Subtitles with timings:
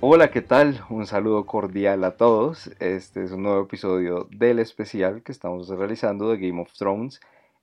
[0.00, 0.84] Hola, ¿qué tal?
[0.90, 2.68] Un saludo cordial a todos.
[2.78, 7.18] Este es un nuevo episodio del especial que estamos realizando de Game of Thrones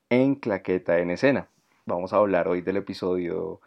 [0.10, 1.48] en Claqueta en Escena.
[1.86, 3.62] Vamos a hablar hoy del episodio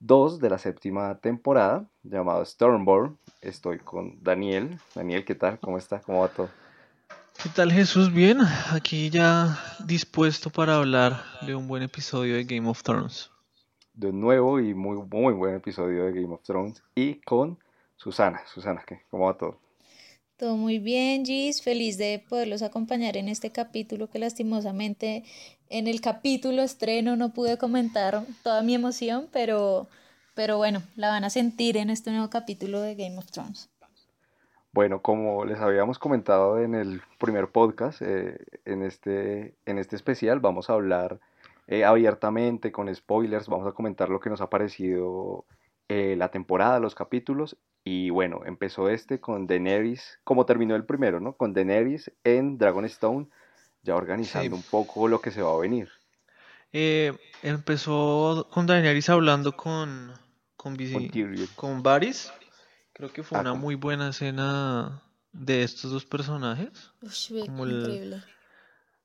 [0.00, 3.16] 2 de la séptima temporada llamado Stormborn.
[3.40, 4.80] Estoy con Daniel.
[4.96, 5.60] Daniel, ¿qué tal?
[5.60, 6.00] ¿Cómo está?
[6.00, 6.48] ¿Cómo va todo?
[7.40, 8.12] ¿Qué tal Jesús?
[8.12, 8.40] Bien,
[8.72, 9.56] aquí ya
[9.86, 13.30] dispuesto para hablar de un buen episodio de Game of Thrones.
[13.94, 17.56] De un nuevo y muy, muy buen episodio de Game of Thrones y con
[17.98, 18.40] Susana.
[18.46, 19.02] Susana, ¿qué?
[19.10, 19.58] ¿cómo va todo?
[20.36, 21.62] Todo muy bien, Gis.
[21.62, 25.24] Feliz de poderlos acompañar en este capítulo que lastimosamente
[25.68, 29.88] en el capítulo estreno no pude comentar toda mi emoción, pero,
[30.34, 33.68] pero bueno, la van a sentir en este nuevo capítulo de Game of Thrones.
[34.72, 40.38] Bueno, como les habíamos comentado en el primer podcast, eh, en, este, en este especial
[40.38, 41.18] vamos a hablar
[41.66, 45.44] eh, abiertamente, con spoilers, vamos a comentar lo que nos ha parecido
[45.88, 47.56] eh, la temporada, los capítulos.
[47.84, 51.34] Y bueno, empezó este con Daenerys, como terminó el primero, ¿no?
[51.34, 53.28] Con Daenerys en Dragonstone,
[53.82, 55.88] ya organizando un poco lo que se va a venir.
[56.72, 60.12] Eh, empezó con Daenerys hablando con
[60.58, 60.76] con,
[61.54, 62.32] con, Varys.
[62.92, 66.92] Creo que fue ah, una muy buena escena de estos dos personajes.
[67.00, 68.22] increíble.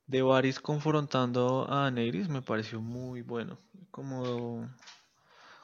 [0.07, 3.59] de Varys confrontando a Daenerys me pareció muy bueno.
[3.91, 4.67] Como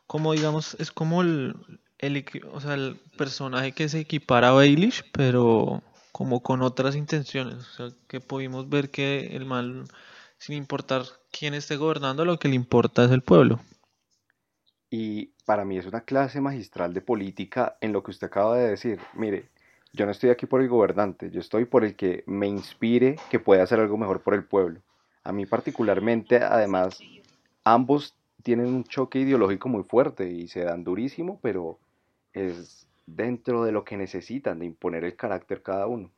[0.10, 1.56] como digamos, es como el,
[2.00, 7.58] el, o sea, el personaje que se equipara a Baelish, pero como con otras intenciones.
[7.58, 9.84] O sea, que pudimos ver que el mal,
[10.40, 13.60] sin importar quién esté gobernando, lo que le importa es el pueblo.
[14.90, 18.68] Y para mí es una clase magistral de política en lo que usted acaba de
[18.68, 19.00] decir.
[19.14, 19.52] Mire,
[19.94, 23.40] yo no estoy aquí por el gobernante, yo estoy por el que me inspire que
[23.40, 24.81] pueda hacer algo mejor por el pueblo.
[25.24, 26.98] A mí particularmente, además,
[27.64, 31.79] ambos tienen un choque ideológico muy fuerte y se dan durísimo, pero
[32.33, 36.11] es dentro de lo que necesitan, de imponer el carácter cada uno.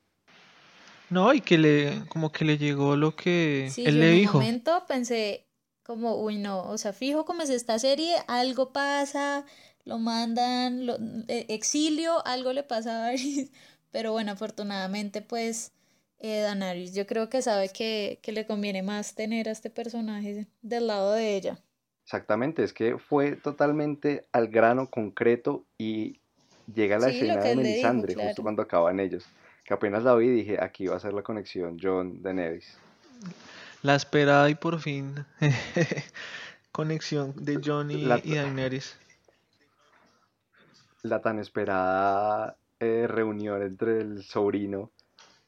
[1.09, 4.37] No, y que le, como que le llegó lo que él le dijo.
[4.37, 5.45] En un momento pensé,
[5.83, 9.45] como, uy, no, o sea, fijo como es esta serie, algo pasa,
[9.83, 13.51] lo mandan, lo, e, exilio, algo le pasa a Varys,
[13.91, 15.73] pero bueno, afortunadamente, pues,
[16.19, 20.47] eh, Danaris, yo creo que sabe que, que le conviene más tener a este personaje
[20.61, 21.59] del lado de ella.
[22.11, 26.19] Exactamente, es que fue totalmente al grano concreto y
[26.67, 29.23] llega la escena de Melisandre justo cuando acaban ellos.
[29.63, 32.77] Que apenas la vi dije, aquí va a ser la conexión John de Nevis.
[33.81, 35.25] La esperada y por fin
[36.73, 38.97] conexión de John y, Daenerys.
[41.03, 44.91] La tan esperada eh, reunión entre el sobrino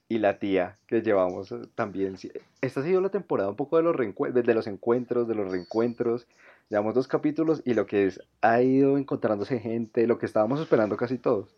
[0.07, 2.15] y la tía que llevamos eh, también.
[2.61, 3.97] Esta ha sido la temporada un poco de los,
[4.33, 6.25] de los encuentros, de los reencuentros
[6.69, 10.97] Llevamos dos capítulos y lo que es, ha ido encontrándose gente, lo que estábamos esperando
[10.97, 11.49] casi todos.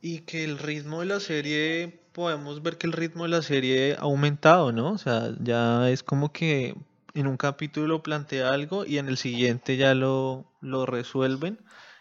[0.00, 3.94] Y que el ritmo de la serie, podemos ver que el ritmo de la serie
[3.94, 4.92] ha aumentado, ¿no?
[4.92, 6.74] O sea, ya es como que
[7.14, 11.58] en un capítulo plantea algo y en el siguiente ya lo, lo resuelven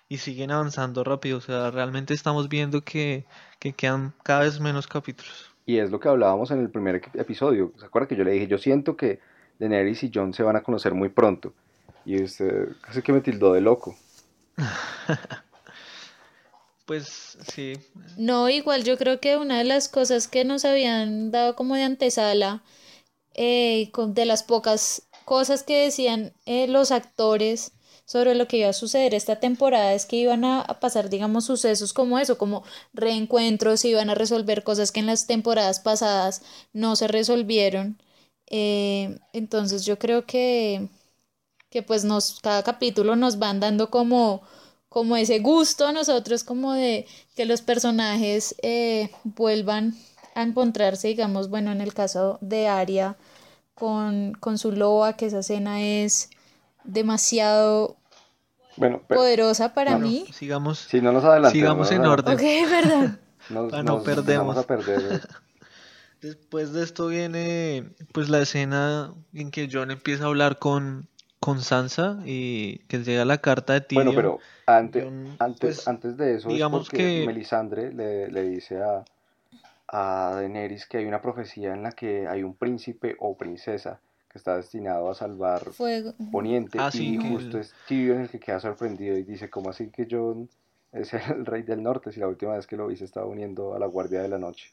[0.10, 1.38] y siguen avanzando rápido.
[1.38, 3.26] O sea, realmente estamos viendo que,
[3.60, 5.52] que quedan cada vez menos capítulos.
[5.66, 7.74] Y es lo que hablábamos en el primer episodio.
[7.78, 9.20] ¿Se acuerda que yo le dije, yo siento que
[9.60, 11.54] Daenerys y John se van a conocer muy pronto?
[12.08, 13.98] Y usted casi que me tildó de loco.
[16.86, 17.74] pues sí.
[18.16, 21.84] No, igual yo creo que una de las cosas que nos habían dado como de
[21.84, 22.64] antesala,
[23.34, 27.74] eh, de las pocas cosas que decían eh, los actores
[28.06, 31.92] sobre lo que iba a suceder esta temporada es que iban a, pasar, digamos, sucesos
[31.92, 32.64] como eso, como
[32.94, 36.42] reencuentros, iban a resolver cosas que en las temporadas pasadas
[36.72, 38.02] no se resolvieron.
[38.50, 40.88] Eh, entonces yo creo que,
[41.70, 44.42] que pues nos, cada capítulo nos van dando como,
[44.90, 47.06] como ese gusto a nosotros como de
[47.36, 49.96] que los personajes eh, vuelvan
[50.36, 53.18] a encontrarse, digamos, bueno, en el caso de Aria
[53.74, 56.30] con, con su loba, que esa escena es
[56.84, 57.98] demasiado
[58.76, 60.26] bueno, poderosa para mí.
[60.32, 62.34] Sigamos, si no nos sigamos en orden.
[62.34, 63.20] Ok, verdad.
[63.84, 64.66] no perdemos.
[66.22, 71.08] Después de esto viene pues la escena en que John empieza a hablar con,
[71.40, 74.06] con Sansa y que llega la carta de Tyrion.
[74.06, 75.06] Bueno, pero antes,
[75.40, 79.06] antes, pues, antes de eso, digamos que Melisandre le, le dice a,
[79.88, 84.00] a Daenerys que hay una profecía en la que hay un príncipe o princesa
[84.30, 85.62] que está destinado a salvar
[86.32, 90.08] Poniente ah, y justo es Tyrion el que queda sorprendido y dice, ¿cómo así que
[90.10, 90.50] John
[90.92, 93.76] es el rey del norte si la última vez que lo vi se estaba uniendo
[93.76, 94.72] a la Guardia de la Noche?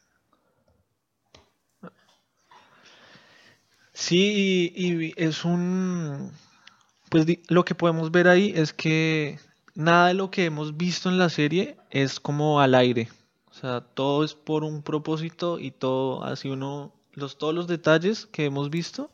[3.92, 6.32] Sí, y es un
[7.14, 9.38] pues lo que podemos ver ahí es que
[9.76, 13.08] nada de lo que hemos visto en la serie es como al aire.
[13.48, 18.26] O sea, todo es por un propósito y todo, así uno, los, todos los detalles
[18.26, 19.12] que hemos visto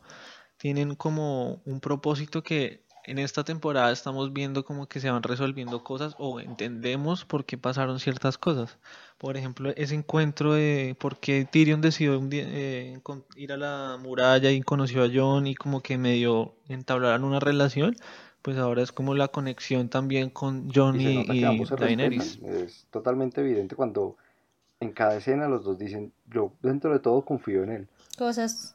[0.56, 5.82] tienen como un propósito que en esta temporada estamos viendo como que se van resolviendo
[5.82, 8.78] cosas o entendemos por qué pasaron ciertas cosas.
[9.18, 13.00] Por ejemplo, ese encuentro de por qué Tyrion decidió eh,
[13.36, 17.96] ir a la muralla y conoció a Jon y como que medio entablaron una relación,
[18.42, 22.38] pues ahora es como la conexión también con Jon y, Daenerys.
[22.42, 24.16] Es totalmente evidente cuando
[24.80, 27.88] en cada escena los dos dicen, yo dentro de todo confío en él.
[28.16, 28.74] Cosas,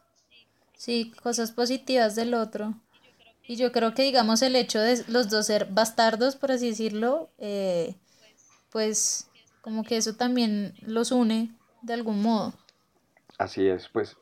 [0.78, 2.76] sí, cosas positivas del otro.
[3.48, 7.30] Y yo creo que, digamos, el hecho de los dos ser bastardos, por así decirlo,
[7.38, 7.96] eh,
[8.72, 9.30] pues
[9.62, 11.52] como que eso también los une
[11.82, 12.54] de algún modo.
[13.38, 14.18] Así es, pues.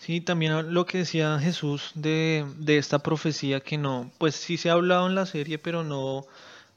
[0.00, 4.68] Sí, también lo que decía Jesús de, de esta profecía que no, pues sí se
[4.68, 6.26] ha hablado en la serie, pero no,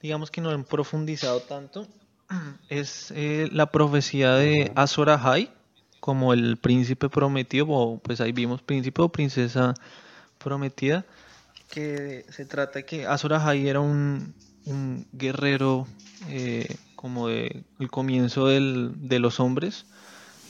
[0.01, 1.88] digamos que no han profundizado tanto,
[2.69, 5.51] es eh, la profecía de Azor Ahai,
[6.00, 9.73] como el príncipe prometido, o pues ahí vimos príncipe o princesa
[10.38, 11.06] prometida,
[11.69, 14.34] que se trata de que Azor Ahai era un,
[15.13, 15.88] guerrero
[16.28, 19.86] eh, como de el comienzo del, de los hombres,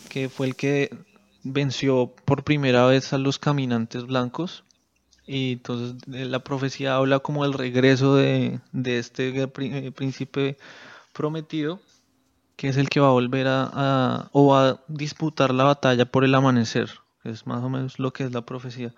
[0.09, 0.89] que fue el que
[1.43, 4.63] venció por primera vez a los caminantes blancos.
[5.25, 10.57] Y entonces la profecía habla como del regreso de, de este eh, príncipe
[11.11, 11.81] prometido,
[12.55, 16.23] que es el que va a volver a, o va a disputar la batalla por
[16.23, 16.89] el amanecer,
[17.23, 18.93] es más o menos lo que es la profecía.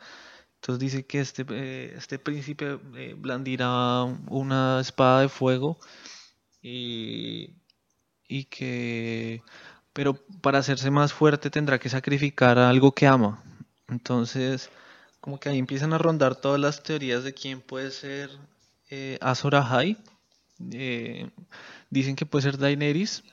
[0.61, 5.79] Entonces dice que este, eh, este príncipe eh, blandirá una espada de fuego
[6.61, 7.55] y,
[8.27, 9.41] y que,
[9.93, 13.41] pero para hacerse más fuerte tendrá que sacrificar algo que ama.
[13.87, 14.69] Entonces,
[15.21, 18.29] como que ahí empiezan a rondar todas las teorías de quién puede ser
[18.89, 19.17] eh.
[20.71, 21.29] Eh,
[21.89, 23.23] dicen que puede ser Daenerys.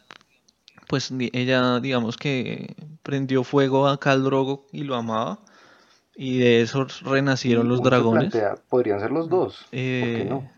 [0.87, 5.41] Pues ella, digamos que prendió fuego a Khal Drogo y lo amaba
[6.17, 8.33] y de eso renacieron los dragones.
[8.69, 9.57] podrían ser los dos.
[9.57, 10.51] ¿Por qué eh, no?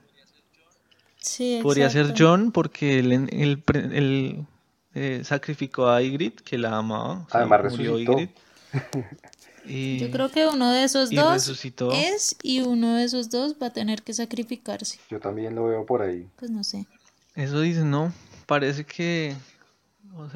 [1.21, 4.47] Sí, Podría ser John porque él,
[4.95, 7.27] eh, sacrificó a Ygritte, que la amaba.
[7.33, 8.17] Además resucitó.
[9.67, 9.99] y...
[9.99, 11.49] Yo creo que uno de esos dos
[11.93, 14.99] es y uno de esos dos va a tener que sacrificarse.
[15.11, 16.27] Yo también lo veo por ahí.
[16.37, 16.87] Pues no sé.
[17.35, 18.13] Eso dicen, no.
[18.47, 19.35] Parece que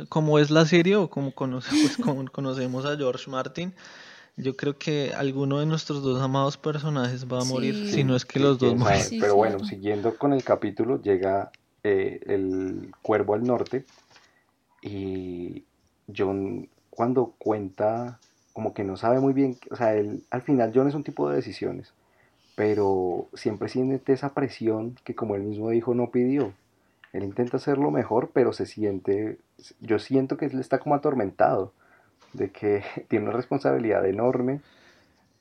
[0.09, 3.73] como es la serie o como, conoce, pues, como conocemos a George Martin,
[4.37, 8.25] yo creo que alguno de nuestros dos amados personajes va a morir, si no es
[8.25, 9.21] que los dos mueren.
[9.21, 11.51] pero bueno, siguiendo con el capítulo, llega
[11.83, 13.85] eh, el cuervo al norte
[14.81, 15.65] y
[16.15, 18.19] John cuando cuenta
[18.53, 21.29] como que no sabe muy bien, o sea, él, al final John es un tipo
[21.29, 21.93] de decisiones,
[22.55, 26.53] pero siempre siente esa presión que como él mismo dijo no pidió.
[27.13, 29.39] Él intenta hacerlo mejor, pero se siente,
[29.81, 31.73] yo siento que él está como atormentado
[32.33, 34.61] de que tiene una responsabilidad enorme,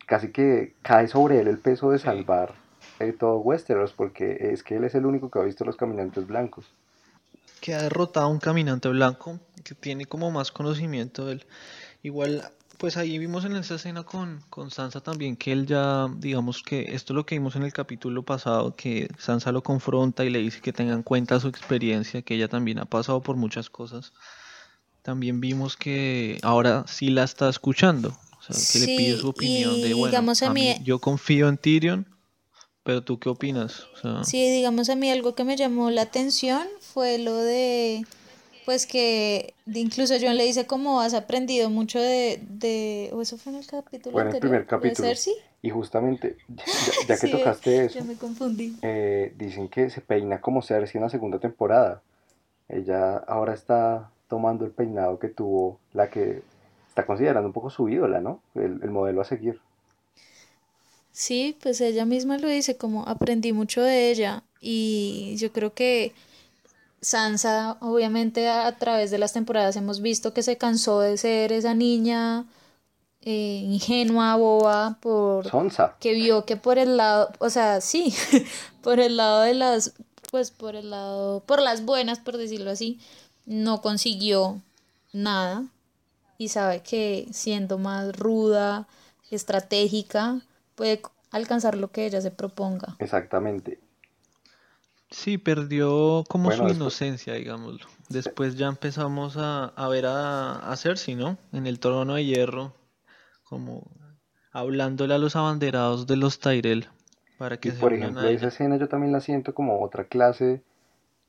[0.05, 2.55] casi que cae sobre él el peso de salvar
[2.99, 6.27] eh, todo Westeros, porque es que él es el único que ha visto los caminantes
[6.27, 6.65] blancos.
[7.60, 11.45] Que ha derrotado a un caminante blanco, que tiene como más conocimiento de él.
[12.03, 12.43] Igual,
[12.77, 16.95] pues ahí vimos en esa escena con, con Sansa también que él ya, digamos que
[16.95, 20.39] esto es lo que vimos en el capítulo pasado, que Sansa lo confronta y le
[20.39, 24.13] dice que tenga en cuenta su experiencia, que ella también ha pasado por muchas cosas
[25.01, 28.15] también vimos que ahora sí la está escuchando.
[28.39, 32.08] O sea, que le pide su opinión de, bueno, a mí, yo confío en Tyrion,
[32.84, 33.88] pero tú qué opinas?
[34.24, 38.03] Sí, digamos a mí algo que me llamó la atención fue lo de,
[38.65, 43.53] pues que incluso John le dice como has aprendido mucho de, de o eso fue
[43.53, 45.10] en el capítulo bueno, el primer capítulo.
[45.63, 46.38] Y justamente,
[47.08, 48.75] ya, que tocaste eso, me confundí.
[48.81, 52.01] Eh, dicen que se peina como Cersei en la segunda temporada.
[52.67, 56.41] Ella ahora está tomando el peinado que tuvo la que
[56.88, 58.39] está considerando un poco su ídola, ¿no?
[58.55, 59.59] El, modelo a seguir.
[61.11, 66.13] Sí, pues ella misma lo dice, como aprendí mucho de ella y yo creo que
[67.01, 71.73] Sansa, obviamente a, través de las temporadas hemos visto que se cansó de ser esa
[71.73, 72.45] niña
[73.23, 75.97] eh, ingenua, boba, por Sonsa.
[76.00, 78.13] que vio que por el lado, o sea, sí,
[78.81, 79.93] por el lado de las,
[80.31, 82.97] pues por el lado, por las buenas, por decirlo así,
[83.45, 84.62] no consiguió
[85.13, 85.65] nada
[86.38, 88.88] y sabe que siendo más ruda,
[89.29, 90.41] estratégica,
[90.75, 92.95] puede alcanzar lo que ella se proponga.
[93.00, 93.79] Exactamente.
[95.10, 97.86] Sí, perdió como su inocencia, digámoslo.
[98.10, 101.38] Después ya empezamos a, ver a, a Cersei, ¿no?
[101.51, 102.74] En el trono de hierro,
[103.43, 103.91] como
[104.51, 106.88] hablándole a los abanderados de los Tyrell
[107.38, 110.62] Para que y por ejemplo, esa escena yo también la siento como otra clase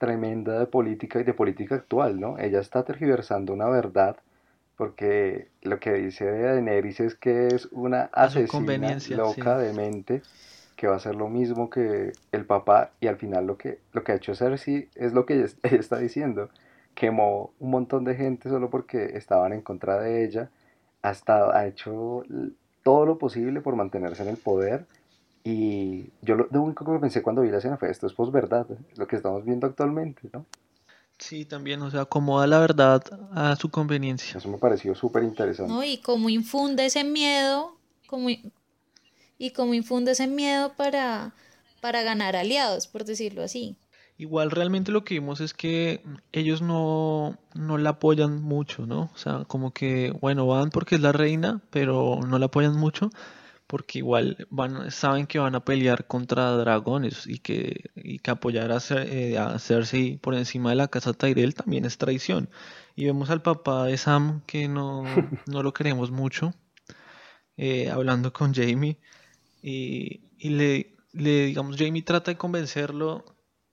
[0.03, 2.37] tremenda de política y de política actual, ¿no?
[2.37, 4.17] Ella está tergiversando una verdad
[4.77, 10.23] porque lo que dice Daenerys es que es una asesina loca de mente
[10.75, 14.03] que va a hacer lo mismo que el papá y al final lo que, lo
[14.03, 16.49] que ha hecho Cersei es lo que ella, está diciendo.
[16.97, 20.51] Quemó un montón de gente solo porque estaban en contra de ella.
[21.01, 22.25] Hasta ha hecho
[22.83, 24.85] todo lo posible por mantenerse en el poder.
[25.45, 29.07] Y yo lo, único que pensé cuando vi la escena fue esto es verdad lo
[29.07, 30.47] que estamos viendo actualmente, ¿no?
[31.19, 34.39] Sí, también, o sea, acomoda la verdad a su conveniencia.
[34.39, 35.73] Eso me pareció súper interesante.
[35.73, 37.77] No, y cómo infunde ese miedo,
[38.09, 41.33] como, y cómo infunde ese miedo para,
[41.81, 43.77] para ganar aliados, por decirlo así.
[44.19, 49.11] Igual realmente lo que vimos es que ellos no, no la apoyan mucho, ¿no?
[49.15, 53.11] O sea, como que, bueno, van porque es la reina, pero no la apoyan mucho
[53.73, 58.71] porque igual van, saben que van a pelear contra dragones y que, y que apoyar
[58.71, 62.51] a, eh, a Cersei por encima de la casa Tyrell también es traición.
[62.97, 65.05] Y vemos al papá de Sam que no,
[65.47, 66.53] no lo queremos mucho,
[67.57, 68.99] eh, hablando con Jamie
[69.63, 73.25] y, y le, le, digamos, Jamie trata de convencerlo,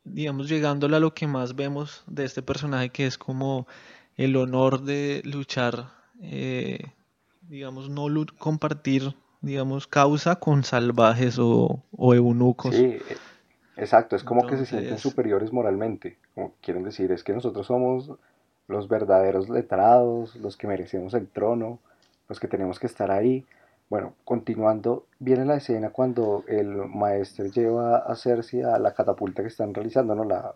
[0.06, 3.68] digamos, llegándole a lo que más vemos de este personaje que es como
[4.16, 5.92] el honor de luchar,
[6.22, 6.94] eh,
[7.42, 12.76] digamos, no compartir digamos, causa con salvajes o, eunucos.
[12.76, 12.98] Sí,
[13.78, 18.12] exacto, es como que se sienten superiores moralmente, como quieren decir, es que nosotros somos
[18.68, 21.80] los verdaderos letrados, los que merecemos el trono,
[22.28, 23.46] los que tenemos que estar ahí.
[23.90, 29.48] Bueno, continuando, viene la escena cuando el maestro lleva a Cersei a la catapulta que
[29.48, 30.24] están realizando, ¿no?
[30.24, 30.54] La,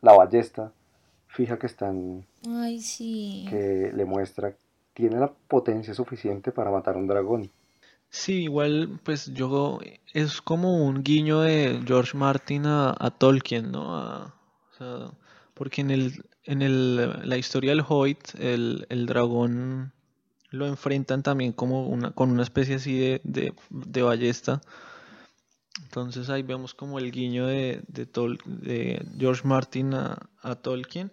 [0.00, 0.70] la, ballesta
[1.26, 2.24] fija que están...
[2.48, 3.46] Ay, sí.
[3.50, 4.54] Que le muestra,
[4.94, 7.50] tiene la potencia suficiente para matar a un dragón.
[8.10, 9.78] Sí, igual, pues yo
[10.12, 13.86] es como un guiño de George Martin a, Tolkien, ¿no?
[13.88, 14.32] o
[14.76, 15.12] sea,
[15.54, 19.92] porque en el, en el, la historia del Hobbit, el, el dragón
[20.50, 23.20] lo enfrentan también como una, con una especie así de,
[23.70, 24.60] de, ballesta.
[25.82, 28.06] Entonces ahí vemos como el guiño de, de,
[28.46, 31.12] de George Martin a, a Tolkien.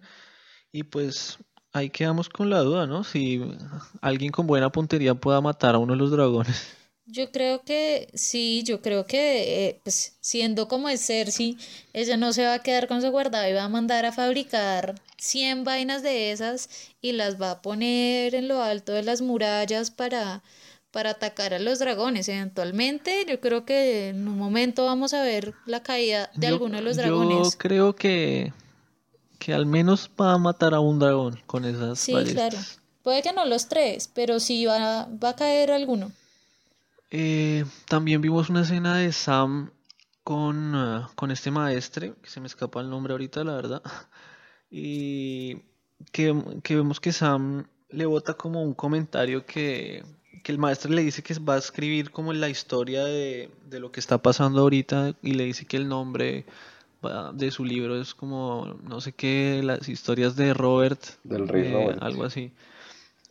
[0.72, 1.38] Y pues
[1.74, 3.04] ahí quedamos con la duda, ¿no?
[3.04, 3.42] Si
[4.02, 6.76] alguien con buena puntería pueda matar a uno de los dragones.
[7.10, 11.58] Yo creo que sí, yo creo que eh, pues, siendo como es Cersei,
[11.94, 14.96] ella no se va a quedar con su guardado y va a mandar a fabricar
[15.18, 16.70] 100 vainas de esas
[17.02, 20.44] y las va a poner en lo alto de las murallas para,
[20.92, 22.28] para atacar a los dragones.
[22.28, 26.84] Eventualmente, yo creo que en un momento vamos a ver la caída de alguno de
[26.84, 27.54] los dragones.
[27.54, 28.52] Yo creo que,
[29.40, 32.58] que al menos va a matar a un dragón con esas Sí, claro.
[33.02, 36.12] Puede que no los tres, pero sí va, va a caer alguno.
[37.10, 39.72] Eh, también vimos una escena de Sam
[40.24, 43.82] con, eh, con este maestre, que se me escapa el nombre ahorita, la verdad.
[44.70, 45.62] Y
[46.12, 46.36] que,
[46.70, 50.04] vemos que Sam le bota como un comentario que,
[50.44, 53.94] que el maestro le dice que va a escribir como la historia de, de lo
[53.94, 56.46] que está pasando ahorita y le dice que el nombre
[57.34, 61.02] de su libro es como, no sé qué, las historias de Robert.
[61.24, 62.04] Del rey Robert.
[62.04, 62.52] Algo así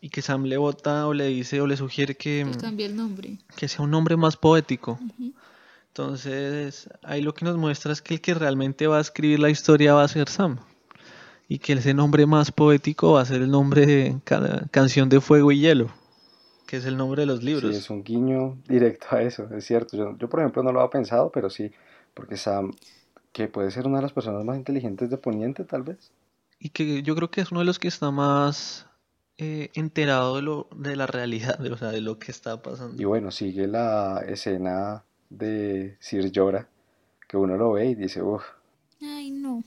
[0.01, 2.97] y que Sam le vota o le dice o le sugiere que, que cambie el
[2.97, 3.39] nombre.
[3.57, 4.99] Que sea un nombre más poético.
[5.89, 9.49] Entonces, ahí lo que nos muestra es que el que realmente va a escribir la
[9.49, 10.59] historia va a ser Sam.
[11.49, 14.19] Y que ese nombre más poético va a ser el nombre de
[14.71, 15.91] Canción de Fuego y Hielo,
[16.67, 17.71] que es el nombre de los libros.
[17.71, 19.97] Sí, es un guiño directo a eso, es cierto.
[19.97, 21.71] Yo, yo por ejemplo, no lo había pensado, pero sí,
[22.15, 22.73] porque Sam,
[23.33, 26.11] que puede ser una de las personas más inteligentes de Poniente, tal vez.
[26.59, 28.86] Y que yo creo que es uno de los que está más
[29.39, 33.01] eh, enterado de, lo, de la realidad, de, o sea, de lo que está pasando.
[33.01, 36.69] Y bueno, sigue la escena de Sir Llora,
[37.29, 38.45] que uno lo ve y dice, uff.
[39.03, 39.63] Ay, no.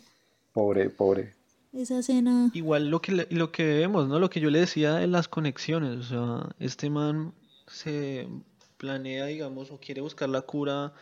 [0.54, 1.36] Pobre, pobre.
[1.72, 2.50] Esa escena.
[2.54, 4.18] Igual lo que, lo que vemos, ¿no?
[4.18, 7.34] Lo que yo le decía de las conexiones, o sea, este man
[7.68, 8.28] se
[8.78, 10.94] planea, digamos, o quiere buscar la cura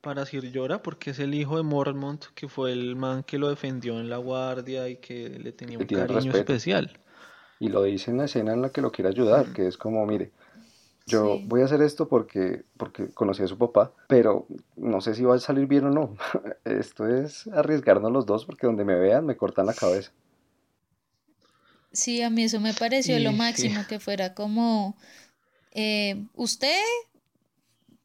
[0.00, 3.48] para Sir Llora porque es el hijo de Mormont, que fue el man que lo
[3.48, 6.96] defendió en la guardia y que le tenía un cariño especial.
[7.58, 10.04] Y lo dice en la escena en la que lo quiere ayudar, que es como,
[10.06, 10.30] mire,
[11.06, 14.46] yo voy a hacer esto porque, porque conocí a su papá, pero
[14.76, 16.16] no sé si va a salir bien o no.
[16.64, 20.10] esto es arriesgarnos los dos porque donde me vean me cortan la cabeza.
[21.92, 24.96] Sí, a mí eso me pareció lo máximo, que fuera como,
[25.72, 26.82] eh, usted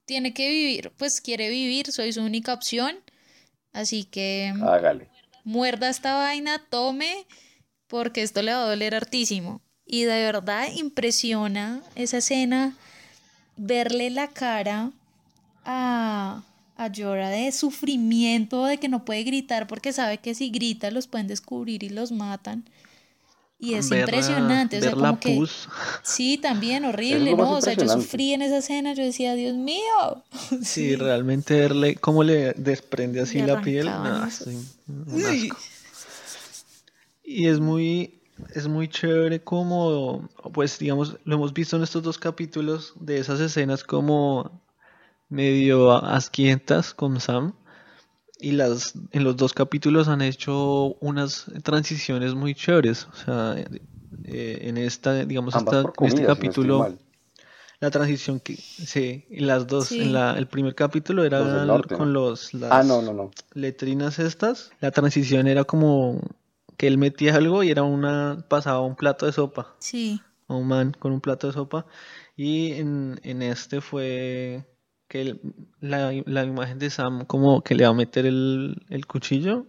[0.06, 2.96] tiene que vivir, pues quiere vivir, soy su única opción,
[3.74, 4.54] así que...
[4.64, 5.10] Hágale.
[5.44, 7.26] Muerda esta vaina, tome
[7.92, 9.62] porque esto le va a doler hartísimo.
[9.86, 12.78] Y de verdad impresiona esa escena,
[13.58, 14.92] verle la cara
[15.66, 16.42] a,
[16.78, 21.08] a Jorah de sufrimiento, de que no puede gritar porque sabe que si grita los
[21.08, 22.64] pueden descubrir y los matan.
[23.60, 25.40] Y es impresionante, o sea, como que
[26.02, 27.52] sí, también horrible, ¿no?
[27.52, 30.24] O sea, yo sufrí en esa escena, yo decía, Dios mío.
[30.64, 33.88] Sí, realmente verle cómo le desprende así la piel,
[37.32, 38.22] Y es muy
[38.54, 43.40] es muy chévere como pues digamos, lo hemos visto en estos dos capítulos de esas
[43.40, 44.62] escenas como
[45.30, 47.54] medio asquientas con Sam
[48.40, 53.56] y las en los dos capítulos han hecho unas transiciones muy chéveres o sea
[54.26, 56.98] eh, en esta digamos esta, en este capítulo
[57.80, 61.40] la transición que sí las dos en la, el primer capítulo era
[61.88, 63.32] con los las ah, no, no, no.
[63.54, 66.20] letrinas estas la transición era como
[66.82, 69.76] que él metía algo y era una pasaba un plato de sopa.
[69.78, 70.20] Sí.
[70.48, 71.86] A un man con un plato de sopa.
[72.36, 74.66] Y en, en este fue
[75.08, 75.40] que
[75.80, 79.68] la, la, imagen de Sam como que le va a meter el, el, cuchillo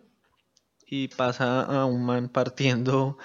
[0.86, 3.18] y pasa a un man partiendo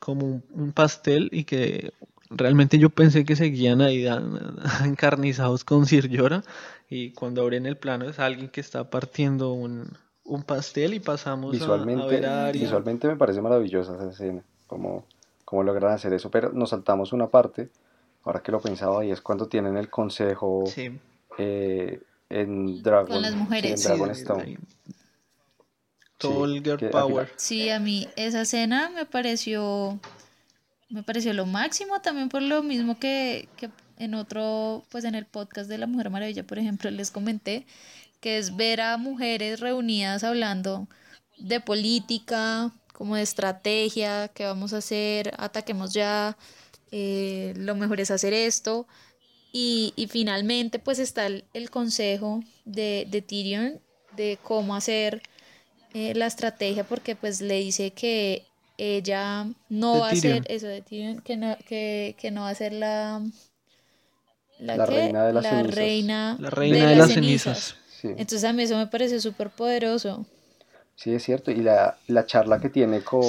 [0.00, 1.92] como un, pastel y que
[2.30, 4.08] realmente yo pensé que seguían ahí
[4.84, 6.42] encarnizados con Sir Llora
[6.90, 9.92] y cuando abren el plano es alguien que está partiendo un,
[10.24, 15.04] un pastel y pasamos visualmente, a, ver a Visualmente me parece maravillosa esa escena, como,
[15.44, 17.68] como logran hacer eso, pero nos saltamos una parte,
[18.24, 20.98] ahora que lo pensaba, y es cuando tienen el consejo sí
[21.38, 22.00] eh,
[22.30, 23.84] en Dragon, Con las mujeres.
[23.84, 24.58] en Dragon Stone.
[26.18, 26.46] Todo
[26.90, 27.30] Power.
[27.36, 29.98] Sí, a mí esa escena me pareció
[30.88, 35.26] me pareció lo máximo también por lo mismo que, que en otro, pues en el
[35.26, 37.66] podcast de la Mujer Maravilla, por ejemplo, les comenté,
[38.24, 40.88] que es ver a mujeres reunidas hablando
[41.36, 46.34] de política, como de estrategia, qué vamos a hacer, ataquemos ya,
[46.90, 48.86] eh, lo mejor es hacer esto.
[49.52, 53.78] Y, y finalmente pues está el, consejo de, de, Tyrion
[54.16, 55.20] de cómo hacer
[55.92, 58.46] eh, la estrategia porque pues le dice que
[58.78, 62.54] ella no va a ser eso de Tyrion, que no, que, que no va a
[62.54, 63.22] ser la
[64.58, 65.74] la, reina de las la cenizas.
[65.74, 67.76] reina, la reina de, las cenizas.
[68.10, 70.26] Entonces a mí eso me parece súper poderoso.
[70.96, 71.50] Sí, es cierto.
[71.50, 73.24] Y la, la charla que tiene con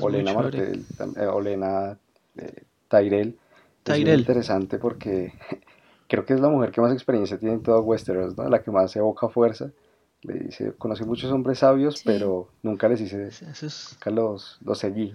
[0.00, 0.84] Olena Martel,
[1.16, 1.98] eh, Olena
[2.36, 3.36] eh, Tyrell
[3.84, 5.32] es muy interesante porque
[6.08, 8.48] creo que es la mujer que más experiencia tiene en todo Westeros, ¿no?
[8.48, 9.70] La que más evoca fuerza.
[10.22, 15.12] Le dice, conocí muchos hombres sabios, pero nunca les hice, nunca los, los seguí.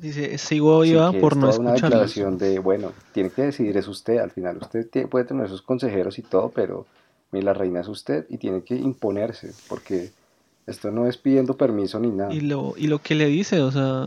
[0.00, 1.58] Dice, sigo viva por no escucharlos.
[1.58, 5.62] una declaración de, bueno, tiene que decidir es usted, al final usted puede tener sus
[5.62, 6.86] consejeros y todo, pero
[7.42, 10.10] la reina es usted y tiene que imponerse, porque
[10.66, 12.32] esto no es pidiendo permiso ni nada.
[12.32, 14.06] Y lo, y lo que le dice, o sea,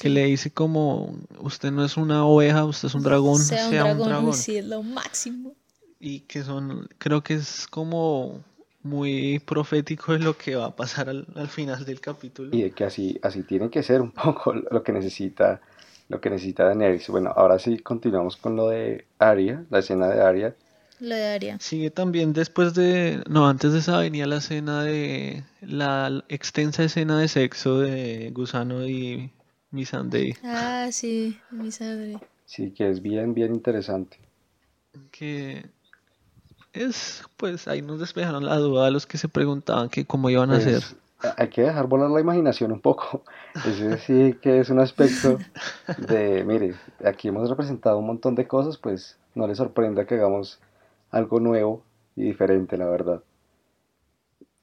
[0.00, 3.98] que le dice como usted no es una oveja, usted es un dragón, sea, un,
[3.98, 5.54] dragón, Sí, es lo máximo.
[6.00, 8.40] Y que son, creo que es como
[8.82, 12.56] muy profético de lo que va a pasar al, final del capítulo.
[12.56, 15.60] Y de que así, así tiene que ser un poco lo que necesita,
[16.08, 17.08] lo que necesita Daenerys.
[17.08, 20.54] Bueno, ahora sí continuamos con lo de Arya, la escena de Arya.
[21.00, 21.56] Lo de.
[21.60, 27.20] Sigue también después de, no, antes de esa venía la escena de, la extensa escena
[27.20, 29.30] de sexo de Gusano y
[29.70, 30.34] Missandei.
[30.42, 32.18] Ah, sí, Missandei.
[32.46, 34.18] Sí, que es bien, bien interesante.
[35.12, 35.66] Que
[36.72, 40.50] es, pues ahí nos despejaron la duda a los que se preguntaban que cómo iban
[40.50, 40.98] a pues, hacer.
[41.36, 43.22] Hay que dejar volar la imaginación un poco.
[43.66, 45.38] Ese sí que es un aspecto
[46.08, 50.60] de, mire, aquí hemos representado un montón de cosas, pues no le sorprenda que hagamos
[51.10, 51.82] algo nuevo
[52.16, 53.22] y diferente, la verdad.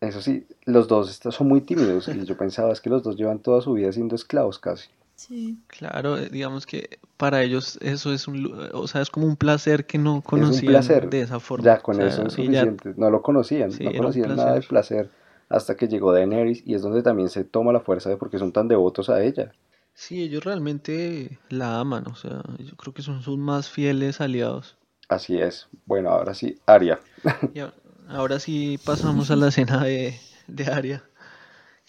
[0.02, 3.40] Eso sí, los dos son muy tímidos y yo pensaba es que los dos llevan
[3.40, 4.90] toda su vida siendo esclavos casi.
[5.16, 5.58] Sí.
[5.68, 9.86] Claro, eh, digamos que para ellos eso es un, o sea, es como un placer
[9.86, 11.64] que no conocían de esa forma.
[11.64, 12.94] Ya, con eso es suficiente.
[12.98, 15.10] No lo conocían, no conocían nada de placer
[15.50, 18.52] hasta que llegó Daenerys y es donde también se toma la fuerza de porque son
[18.52, 19.52] tan devotos a ella.
[19.94, 24.78] Sí, ellos realmente la aman, o sea, yo creo que son sus más fieles aliados.
[25.08, 25.68] Así es.
[25.86, 27.00] Bueno, ahora sí, Aria.
[28.08, 31.04] Ahora sí pasamos a la escena de, de Aria,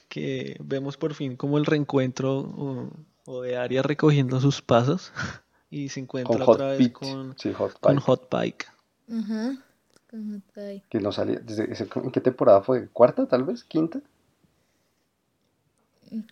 [0.09, 2.90] que vemos por fin como el reencuentro
[3.26, 5.12] o, de Aria recogiendo sus pasos
[5.70, 7.37] y se encuentra otra vez con,
[8.00, 8.66] Hot Pike.
[10.88, 12.88] Que no salía, ¿En qué temporada fue?
[12.88, 13.62] ¿Cuarta tal vez?
[13.64, 14.00] ¿Quinta?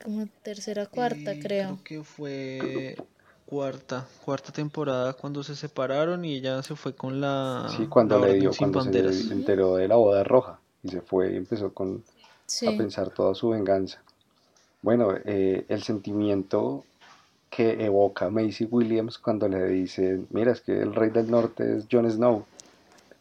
[0.02, 1.78] Como tercera, cuarta, eh, creo.
[1.82, 2.96] Creo que fue
[3.46, 7.66] cuarta, cuarta temporada cuando se separaron y ella se fue con la.
[7.68, 11.36] Sí, cuando le dio, cuando se enteró de la boda roja y se fue y
[11.36, 12.02] empezó con,
[12.66, 14.02] a pensar toda su venganza.
[14.82, 16.84] Bueno, eh, el sentimiento
[17.48, 21.86] que evoca Macy Williams cuando le dice, mira, es que el rey del norte es
[21.90, 22.44] Jon Snow.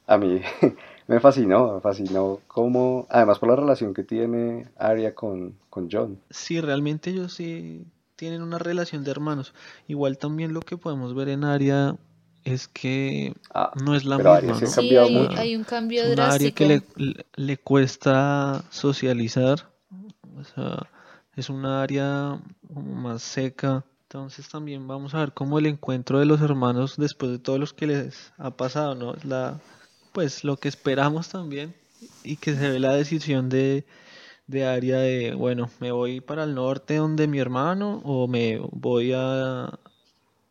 [0.08, 0.42] A mí,
[1.08, 6.18] me fascinó, me fascinó cómo, además por la relación que tiene Arya con, con John.
[6.30, 9.54] Sí, realmente ellos sí tienen una relación de hermanos.
[9.88, 11.96] Igual también lo que podemos ver en Arya
[12.44, 14.66] es que ah, no es la misma.
[14.66, 16.64] Sí, hay, un cambio es drástico.
[16.64, 19.70] Arya que le, le, cuesta socializar.
[20.38, 20.90] O sea,
[21.36, 23.86] es una área más seca.
[24.04, 27.66] Entonces también vamos a ver cómo el encuentro de los hermanos después de todo lo
[27.66, 29.16] que les ha pasado, ¿no?
[29.24, 29.60] La,
[30.12, 31.74] pues lo que esperamos también
[32.24, 33.86] y que se ve la decisión de,
[34.48, 39.14] de área de, bueno, me voy para el norte donde mi hermano o me voy
[39.16, 39.80] a,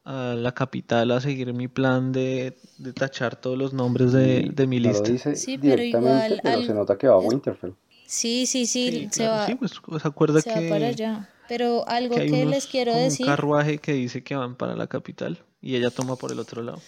[0.05, 4.67] a la capital a seguir mi plan de, de tachar todos los nombres de, de
[4.67, 5.35] mi lista.
[5.35, 7.73] sí, pero igual, se nota que va a Winterfell.
[8.07, 9.47] Sí, sí, sí, se va.
[9.47, 11.29] Sí, pues se acuerda que para allá.
[11.49, 13.27] Pero algo que, les quiero decir.
[13.27, 16.63] Un carruaje que dice que van para la capital y ella toma por el otro
[16.63, 16.81] lado.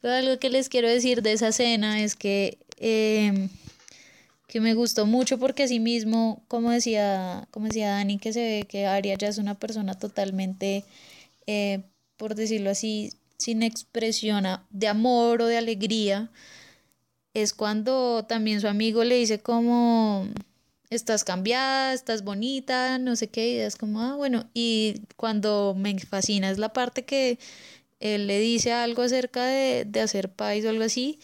[0.00, 3.48] Pero algo que les quiero decir de esa escena es que em,
[4.48, 8.66] que me gustó mucho porque así mismo, como decía, como decía Dani, que se ve
[8.68, 10.84] que Aria ya es una persona totalmente,
[11.46, 11.82] eh,
[12.16, 16.30] por decirlo así, sin expresión de amor o de alegría,
[17.34, 20.26] es cuando también su amigo le dice como
[20.90, 25.98] estás cambiada, estás bonita, no sé qué, y es como, ah, bueno, y cuando me
[26.00, 27.38] fascina es la parte que
[28.00, 31.18] él le dice algo acerca de, de hacer país o algo así,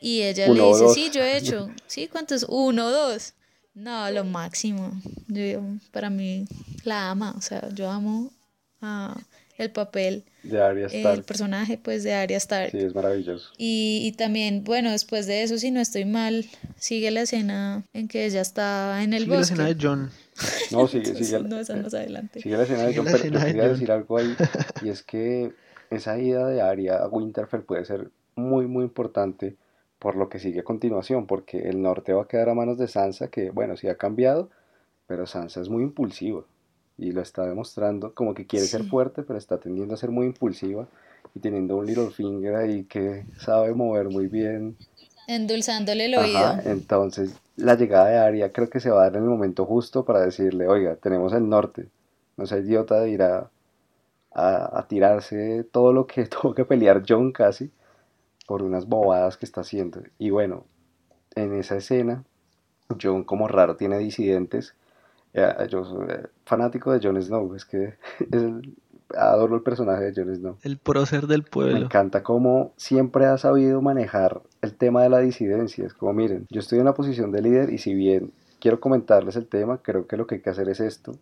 [0.00, 2.46] y ella le dice, sí, yo he hecho, sí, ¿cuántos?
[2.48, 3.34] Uno, dos.
[3.74, 4.92] No, lo máximo.
[5.28, 5.60] Yo,
[5.92, 6.46] para mí,
[6.84, 8.32] la ama, o sea, yo amo
[8.80, 9.14] a
[9.58, 11.18] el papel de Arya Stark.
[11.18, 12.70] El personaje, pues, de Arya Stark.
[12.70, 13.50] Sí, es maravilloso.
[13.56, 16.46] Y, y, también, bueno, después de eso, si no estoy mal,
[16.78, 19.56] sigue la escena en que ella está en el sigue bosque.
[19.56, 20.10] la escena de John.
[20.70, 21.40] No, sigue, sigue.
[21.40, 22.40] no, esa más adelante.
[22.42, 24.36] Sigue la escena de John, pero yo quería decir algo ahí,
[24.82, 25.52] y es que
[25.90, 29.56] esa ida de Arya a Winterfell puede ser muy, muy importante
[29.98, 32.88] por lo que sigue a continuación, porque el norte va a quedar a manos de
[32.88, 34.50] Sansa, que, bueno, sí ha cambiado,
[35.06, 36.44] pero Sansa es muy impulsiva
[36.98, 40.26] y lo está demostrando como que quiere ser fuerte, pero está tendiendo a ser muy
[40.26, 40.86] impulsiva
[41.34, 44.76] y teniendo un little finger ahí que sabe mover muy bien.
[45.26, 46.58] Endulzándole el oído.
[46.64, 50.04] entonces, la llegada de Arya creo que se va a dar en el momento justo
[50.04, 51.88] para decirle, oiga, tenemos el norte,
[52.36, 53.50] no sea idiota de ir a,
[54.32, 57.70] a, a tirarse todo lo que tuvo que pelear John casi
[58.46, 60.00] por unas bobadas que está haciendo.
[60.18, 60.64] Y bueno,
[61.34, 62.24] en esa escena,
[63.00, 64.74] John como raro tiene disidentes
[65.36, 67.94] eh, yo soy eh, fanático de Jon Snow, es que
[69.14, 70.56] adoro el personaje de Jon Snow.
[70.62, 71.74] El prócer del pueblo.
[71.74, 75.84] Me encanta cómo siempre ha sabido manejar el tema de la disidencia.
[75.84, 79.36] Es como, miren, yo estoy en la posición de líder y si bien quiero comentarles
[79.36, 81.12] el tema, creo que lo que hay que hacer es esto.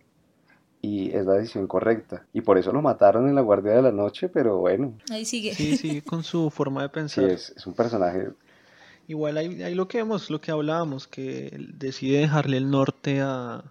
[0.85, 2.27] Y es la decisión correcta.
[2.35, 4.99] Y por eso lo mataron en la Guardia de la Noche, pero bueno.
[5.11, 5.55] Ahí sigue.
[5.55, 7.25] Sí, sigue con su forma de pensar.
[7.25, 8.29] Sí, es, es un personaje
[9.07, 13.65] Igual ahí, ahí, lo que vemos, lo que hablábamos, que decide dejarle el norte a,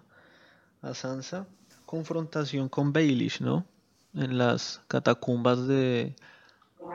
[0.82, 1.46] a Sansa.
[1.86, 3.64] Confrontación con Baelish, ¿no?
[4.14, 6.16] En las catacumbas de,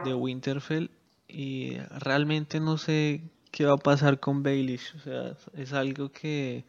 [0.04, 0.90] de Winterfell.
[1.30, 4.96] Y realmente no sé qué va a pasar con Baelish.
[4.98, 6.66] O sea, es algo que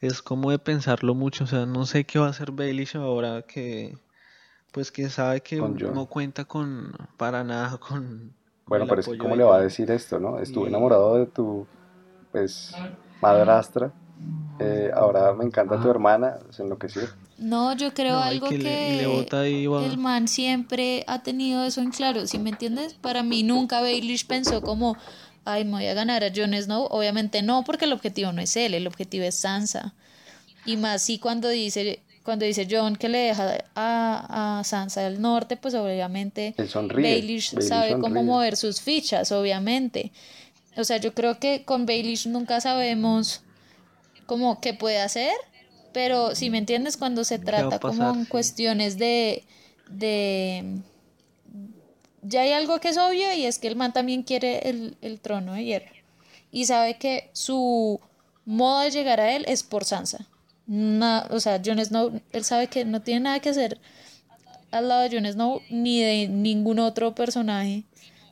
[0.00, 1.44] es como de pensarlo mucho.
[1.44, 3.96] O sea, no sé qué va a hacer Baelish ahora que
[4.72, 8.34] pues que sabe que no cuenta con para nada con
[8.66, 11.66] bueno pero es cómo le va a decir esto no estuve enamorado de tu
[12.30, 12.76] pues
[13.22, 13.90] madrastra
[14.60, 17.02] eh, ahora me encanta tu hermana, se enloqueció.
[17.38, 22.50] No, yo creo algo que, el man siempre ha tenido eso en claro, si me
[22.50, 22.94] entiendes?
[22.94, 24.96] Para mí nunca Baelish pensó como,
[25.48, 26.88] ay, me voy a ganar a Jon Snow.
[26.90, 29.94] Obviamente no, porque el objetivo no es él, el objetivo es Sansa.
[30.66, 35.18] Y más si cuando dice cuando dice John que le deja a, a Sansa del
[35.18, 36.54] norte, pues obviamente
[36.92, 40.12] Baelish sabe cómo mover sus fichas, obviamente.
[40.76, 43.40] O sea, yo creo que con Baelish nunca sabemos
[44.26, 45.32] como qué puede hacer,
[45.94, 49.42] pero si me entiendes, cuando se trata como en cuestiones de,
[49.88, 50.82] de...
[52.28, 55.54] Ya hay algo que es obvio y es que el man también quiere el, trono
[55.54, 55.92] de hierro.
[56.52, 58.00] Y sabe que su
[58.44, 60.26] modo de llegar a él es por Sansa.
[61.30, 63.78] o sea, Jon Snow, él sabe que no tiene nada que hacer
[64.70, 67.84] al lado de Jon Snow ni de ningún otro personaje,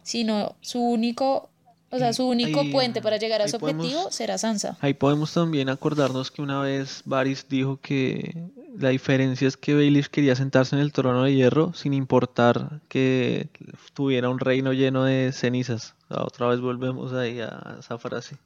[0.02, 1.48] sino su único
[1.88, 4.76] o sea, su único puente para llegar a su objetivo será Sansa.
[4.80, 10.08] Ahí podemos también acordarnos que una vez Varys dijo que la diferencia es que Baelish
[10.08, 13.48] quería sentarse en el trono de hierro sin importar que
[13.94, 15.94] tuviera un reino lleno de cenizas.
[16.08, 18.36] Otra vez volvemos ahí a esa frase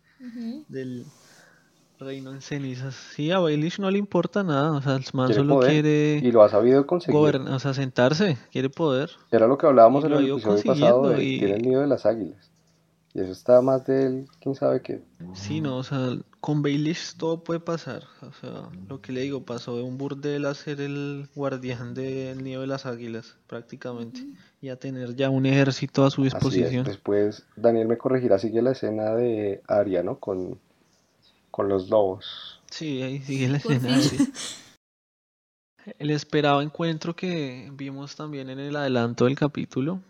[0.69, 1.05] del
[1.99, 2.95] reino en cenizas.
[2.95, 6.43] Sí, a Baelish no le importa nada, o sea, el man solo quiere y lo
[6.43, 7.37] ha sabido conseguir.
[7.37, 9.11] o sea, sentarse, quiere poder.
[9.31, 12.51] Era lo que hablábamos en el episodio pasado de, tiene el miedo de las águilas.
[13.13, 15.03] Y eso está más de él, quién sabe qué.
[15.35, 18.05] Sí, no, o sea, con Baelish todo puede pasar.
[18.23, 22.45] O sea, lo que le digo, pasó de un burdel a ser el guardián del
[22.45, 24.25] nido de las águilas, prácticamente.
[24.61, 26.85] Y a tener ya un ejército a su disposición.
[26.85, 30.21] Después, Daniel me corregirá, sigue la escena de Aria, ¿no?
[30.21, 30.61] Con,
[31.51, 32.61] con los lobos.
[32.71, 33.99] Sí, ahí sigue la escena.
[35.99, 40.01] El esperado encuentro que vimos también en el adelanto del capítulo,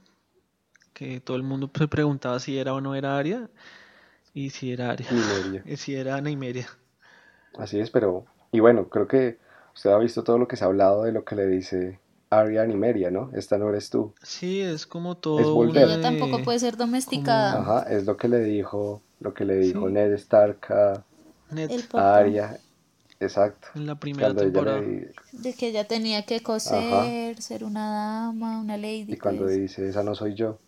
[0.92, 3.48] que todo el mundo se preguntaba si era o no era Aria,
[4.34, 5.06] y si era Aria,
[5.64, 6.68] y si era Neymeria.
[7.58, 9.38] Así es, pero, y bueno, creo que
[9.74, 11.98] usted ha visto todo lo que se ha hablado de lo que le dice
[12.30, 13.30] Aria a Nymeria, ¿no?
[13.34, 14.14] Esta no eres tú.
[14.22, 15.64] Sí, es como todo.
[15.68, 17.60] Es Ella tampoco puede ser domesticada.
[17.60, 21.04] Ajá, es lo que le dijo, lo que le dijo Ned Stark a,
[21.50, 21.70] Ned.
[21.92, 22.60] a Arya
[23.20, 23.68] Exacto.
[23.74, 24.80] En la primera temporada.
[24.80, 29.12] De que ella tenía que coser, ser una dama, una lady.
[29.12, 29.56] Y cuando pues.
[29.56, 30.58] dice, esa no soy yo.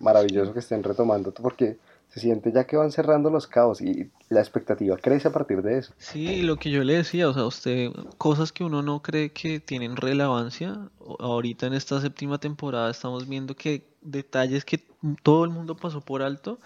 [0.00, 4.40] Maravilloso que estén retomando, porque se siente ya que van cerrando los cabos y la
[4.40, 5.92] expectativa crece a partir de eso.
[5.98, 9.60] Sí, lo que yo le decía, o sea, usted, cosas que uno no cree que
[9.60, 14.80] tienen relevancia, ahorita en esta séptima temporada estamos viendo que detalles que
[15.22, 16.58] todo el mundo pasó por alto,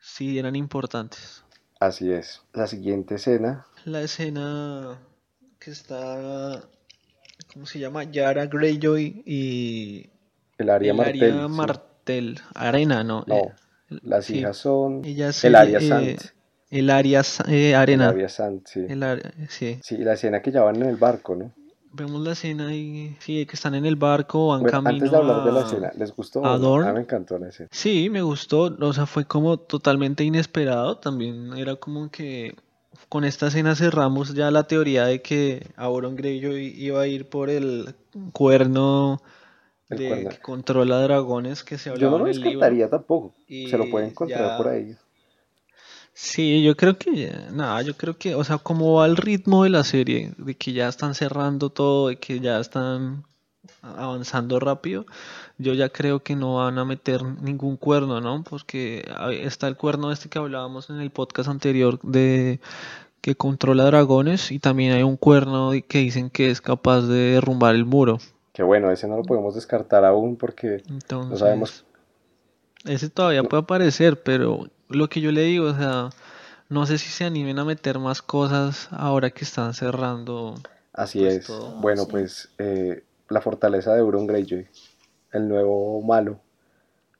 [0.00, 1.44] sí eran importantes.
[1.78, 2.42] Así es.
[2.52, 4.98] La siguiente escena la escena
[5.58, 6.62] que está,
[7.52, 8.04] ¿cómo se llama?
[8.04, 10.10] Yara Greyjoy y...
[10.58, 11.48] El área Martel.
[11.48, 11.87] Martel.
[12.54, 13.24] Arena, ¿no?
[13.26, 13.52] No, eh,
[14.02, 16.20] las hijas son el área eh, Sant.
[16.70, 18.04] El área eh, Arena.
[18.06, 18.84] El área Sant, sí.
[18.88, 19.78] El área, sí.
[19.82, 21.52] Sí, la escena que ya van en el barco, ¿no?
[21.90, 25.44] Vemos la escena y sí, que están en el barco, van camino Antes de hablar
[25.44, 26.44] de la escena, ¿les gustó?
[26.44, 27.68] A, mí me encantó la escena.
[27.72, 32.54] Sí, me gustó, o sea, fue como totalmente inesperado, también era como que
[33.08, 37.48] con esta escena cerramos ya la teoría de que Auron Greyjoy iba a ir por
[37.48, 37.94] el
[38.32, 39.22] cuerno
[39.88, 43.34] de que controla dragones que se hablaba Yo no lo descartaría tampoco.
[43.46, 44.96] se lo puede encontrar por ahí.
[46.20, 49.70] Sí, yo creo que nada, yo creo que, o sea, como va el ritmo de
[49.70, 53.24] la serie, de que ya están cerrando todo, de que ya están
[53.82, 55.06] avanzando rápido,
[55.58, 58.42] yo ya creo que no van a meter ningún cuerno, ¿no?
[58.42, 59.08] Porque
[59.42, 62.58] está el cuerno este que hablábamos en el podcast anterior de
[63.20, 67.74] que controla dragones y también hay un cuerno que dicen que es capaz de derrumbar
[67.74, 68.18] el muro.
[68.58, 71.84] Que bueno, ese no lo podemos descartar aún porque no sabemos.
[72.84, 76.10] Ese todavía puede aparecer, pero lo que yo le digo, o sea,
[76.68, 80.56] no sé si se animen a meter más cosas ahora que están cerrando.
[80.92, 81.52] Así pues, es.
[81.80, 84.66] Bueno, pues eh, la fortaleza de Euron Greyjoy,
[85.30, 86.40] el nuevo malo,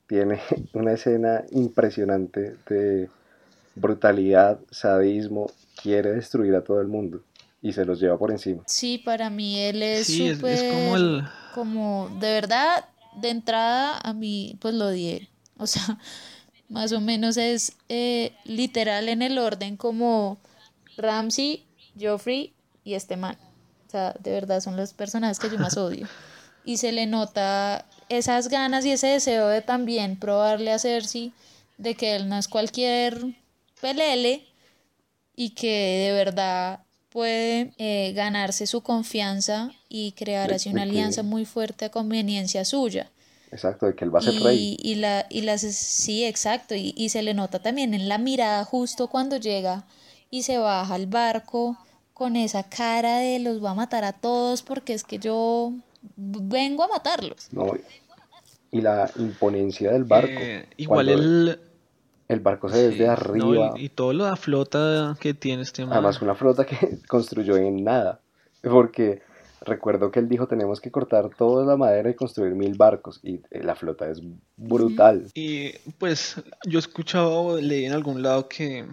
[0.07, 0.41] tiene
[0.73, 3.09] una escena impresionante de
[3.75, 5.49] brutalidad, sadismo,
[5.81, 7.21] quiere destruir a todo el mundo
[7.61, 8.63] y se los lleva por encima.
[8.65, 10.73] Sí, para mí él es súper...
[10.73, 11.23] como el...
[11.53, 15.29] Como, de verdad, de entrada a mí, pues lo odié.
[15.57, 15.97] O sea,
[16.69, 20.37] más o menos es eh, literal en el orden como
[20.97, 21.65] Ramsey,
[21.99, 23.37] Joffrey y este man.
[23.87, 26.07] O sea, de verdad son los personajes que yo más odio.
[26.63, 31.33] Y se le nota esas ganas y ese deseo de también probarle a Cersei
[31.77, 33.17] de que él no es cualquier
[33.81, 34.45] pelele
[35.35, 41.45] y que de verdad puede eh, ganarse su confianza y crear así una alianza muy
[41.45, 43.09] fuerte a conveniencia suya.
[43.51, 44.77] Exacto, de que él va a ser rey.
[44.79, 48.63] Y, la, y las, sí, exacto, y, y se le nota también en la mirada
[48.63, 49.85] justo cuando llega
[50.29, 51.77] y se baja al barco
[52.13, 55.73] con esa cara de los voy a matar a todos porque es que yo
[56.15, 57.47] vengo a matarlos.
[57.51, 57.71] No,
[58.71, 60.39] y la imponencia del barco.
[60.39, 61.59] Eh, igual el...
[62.29, 63.73] El barco se ve desde arriba.
[63.75, 65.93] y, toda la flota que tiene este man.
[65.93, 68.21] Además, una flota que construyó en nada.
[68.61, 69.23] Porque
[69.61, 73.19] recuerdo que él dijo tenemos que cortar toda la madera y construir mil barcos.
[73.23, 74.21] Y eh, la flota es
[74.55, 75.25] brutal.
[75.33, 78.85] Y pues yo he escuchado, leí en algún lado que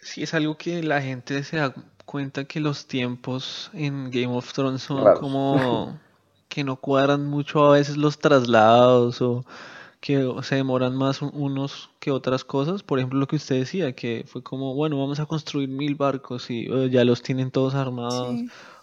[0.00, 4.52] sí es algo que la gente se da cuenta que los tiempos en Game of
[4.52, 5.98] Thrones son como
[6.48, 9.44] que no cuadran mucho a veces los traslados o
[10.04, 12.82] que se demoran más unos que otras cosas.
[12.82, 16.50] Por ejemplo, lo que usted decía, que fue como, bueno, vamos a construir mil barcos
[16.50, 18.38] y oh, ya los tienen todos armados.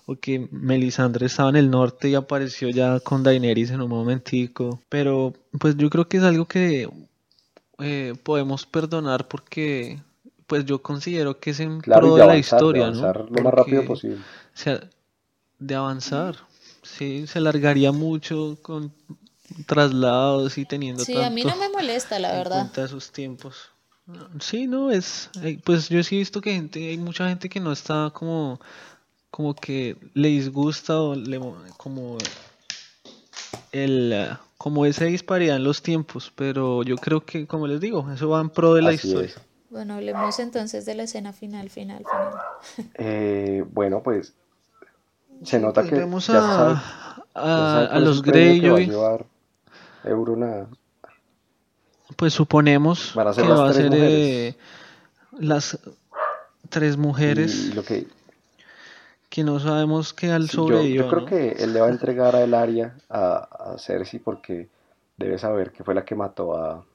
[0.08, 4.82] O que Melisandre estaba en el norte y apareció ya con Daenerys en un momentico.
[4.90, 6.90] Pero pues yo creo que es algo que
[7.78, 10.02] eh, podemos perdonar porque
[10.48, 13.86] pues yo considero que es en pro de, la historia, de avanzar lo más rápido
[13.86, 14.16] posible.
[14.16, 14.82] O sea,
[15.60, 16.38] de avanzar,
[16.82, 18.92] sí, se largaría mucho con
[19.66, 22.62] traslados y teniendo Sí, a mí no me molesta, la verdad.
[22.62, 23.70] Cuenta sus tiempos.
[24.40, 27.60] Sí, no, es, eh, pues yo sí he visto que gente, hay mucha gente que
[27.60, 28.60] no está como,
[29.30, 31.40] como que le disgusta o le,
[31.78, 32.18] como
[33.72, 38.30] el, como esa disparidad en los tiempos, pero yo creo que, como les digo, eso
[38.30, 39.34] va en pro de la historia.
[39.70, 42.90] Bueno, hablemos entonces de la escena final, final, final.
[42.96, 44.34] Eh, bueno, pues
[45.44, 48.92] se nota que vemos a, a, los Greyjoy.
[50.04, 50.38] Euro
[52.16, 54.56] Pues suponemos que va a ser eh,
[55.40, 55.80] las
[56.70, 57.74] tres mujeres.
[57.76, 58.08] lo que
[59.32, 62.36] que no sabemos qué al sobre yo, yo, creo que él le va a entregar
[62.36, 64.68] a el área a, Cersei porque
[65.16, 66.86] debe saber que fue la que mató a,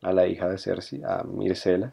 [0.00, 1.92] la hija de Cersei, a Mircela.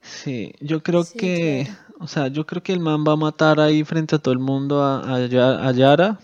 [0.00, 1.68] Sí, yo creo que,
[2.00, 4.40] o sea, yo creo que el man va a matar ahí frente a todo el
[4.40, 6.18] mundo a, a, Yara,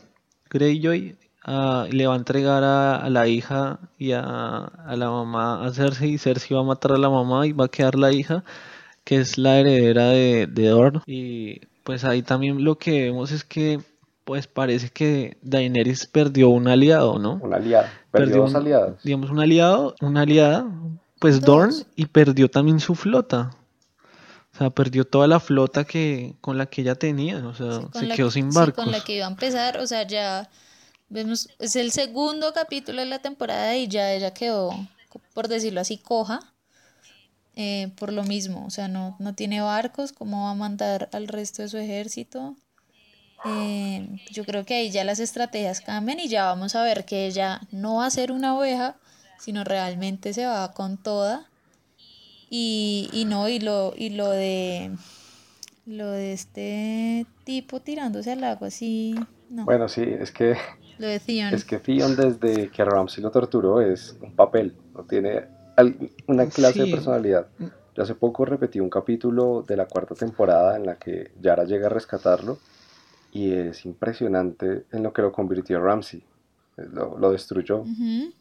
[0.51, 6.19] Greyjoy, le va a entregar a, la hija y a, la mamá a Cersei y
[6.19, 8.45] Cersei va a matar a la mamá y va a quedar la hija
[9.05, 13.45] que es la heredera de, de Dorn y pues ahí también lo que vemos es
[13.45, 13.81] que
[14.25, 17.41] pues parece que Daenerys perdió un aliado, ¿no?
[17.43, 19.03] Un aliado, perdió, dos aliados.
[19.03, 20.67] Digamos un aliado, una aliada,
[21.19, 23.51] pues Dorn y perdió también su flota.
[24.55, 28.09] O sea, perdió toda la flota que con la que ella tenía, o sea, se
[28.09, 28.85] quedó sin barcos.
[28.85, 30.49] con la que iba a empezar, o sea, ya
[31.13, 34.71] vemos, es el segundo capítulo de la temporada y ya ella quedó,
[35.35, 36.41] por decirlo así, coja.
[37.55, 41.29] Eh, por lo mismo, o sea, no, no tiene barcos, ¿cómo va a mandar al
[41.29, 42.57] resto de su ejército?
[43.45, 47.27] Eh, yo creo que ahí ya las estrategias cambian y ya vamos a ver que
[47.27, 48.97] ella no va a ser una oveja,
[49.39, 51.47] sino realmente se va con toda.
[52.49, 54.93] Y, y no, y lo, y lo de
[55.85, 59.15] lo de este tipo tirándose al agua así,
[59.51, 59.65] no.
[59.65, 60.57] Bueno, sí, es que
[61.03, 61.53] lo de Theon.
[61.53, 65.47] Es que Theon desde que Ramsey lo torturó es un papel, no tiene
[66.27, 67.49] una clase de personalidad.
[67.95, 71.87] Yo hace poco repetí un capítulo de la cuarta temporada en la que Yara llega
[71.87, 72.59] a rescatarlo
[73.33, 76.23] y es impresionante en lo que lo convirtió Ramsey.
[76.77, 77.85] Lo, destruyó.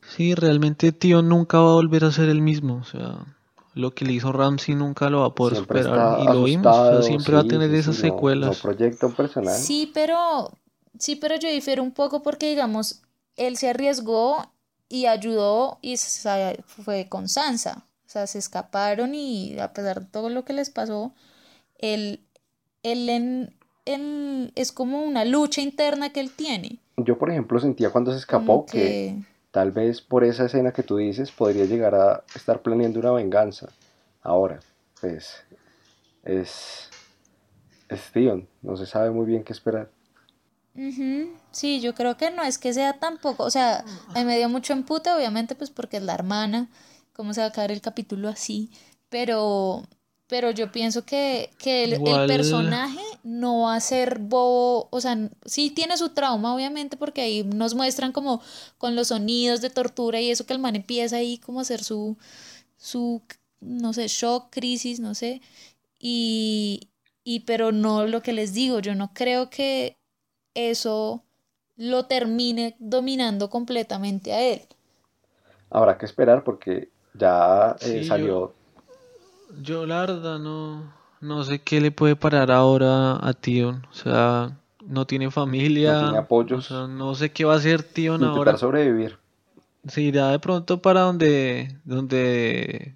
[0.02, 2.76] Sí, realmente tío nunca va a volver a ser el mismo.
[2.76, 3.26] O sea,
[3.74, 6.20] lo que le hizo Ramsey nunca lo va a poder superar.
[6.22, 7.06] Y lo vimos.
[7.06, 8.62] siempre va a tener esas secuelas.
[8.62, 9.58] proyecta un personaje.
[9.58, 10.50] Sí, pero,
[10.98, 13.02] sí, pero yo difiero un poco porque, digamos,
[13.36, 14.52] él se arriesgó
[14.90, 15.96] y ayudó y
[16.66, 17.86] fue con Sansa.
[18.06, 21.14] O sea, se escaparon y a pesar de todo lo que les pasó,
[21.78, 22.20] él,
[22.84, 23.54] él,
[24.56, 26.80] es como una lucha interna que él tiene.
[26.98, 29.16] Yo, por ejemplo, sentía cuando se escapó que...
[29.52, 33.70] tal vez por esa escena que tú dices podría llegar a estar planeando una venganza.
[34.22, 34.60] Ahora,
[35.00, 35.44] pues
[36.24, 36.90] es,
[37.88, 39.90] es Theon, no se sabe muy bien qué esperar.
[41.52, 43.84] Sí, yo creo que no es que sea tampoco, o sea,
[44.16, 46.70] me dio mucho empute, obviamente, pues porque es la hermana,
[47.14, 48.72] cómo se va a acabar el capítulo así,
[49.10, 49.84] pero,
[50.28, 55.98] pero yo pienso que, el, personaje no va a ser bobo, o sea, sí tiene
[55.98, 58.42] su trauma, obviamente, porque ahí nos muestran como
[58.78, 61.84] con los sonidos de tortura y eso que el man empieza ahí como a hacer
[61.84, 62.18] su,
[62.78, 63.22] su,
[63.60, 65.42] no sé, shock, crisis, no sé,
[66.00, 66.88] y,
[67.26, 69.98] y pero no lo que les digo, yo no creo que
[70.54, 71.24] eso
[71.78, 74.62] lo termine dominando completamente a él.
[75.70, 78.54] Habrá que esperar porque ya eh, salió.
[79.62, 83.86] Yo, la verdad no, no sé qué le puede parar ahora a Tion.
[83.90, 85.94] O sea, no tiene familia.
[85.94, 86.72] No tiene apoyos.
[86.72, 88.58] no sé qué va a hacer Tion ahora.
[88.58, 89.18] sobrevivir.
[89.88, 92.96] Se irá de pronto para donde, donde